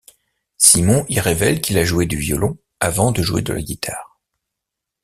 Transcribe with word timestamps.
Simon 0.57 1.05
y 1.09 1.19
révèle 1.19 1.61
qu'il 1.61 1.77
a 1.77 1.85
joué 1.85 2.07
du 2.07 2.17
violon 2.17 2.57
avant 2.79 3.11
de 3.11 3.21
jouer 3.21 3.43
de 3.43 3.53
la 3.53 3.61
guitare. 3.61 4.19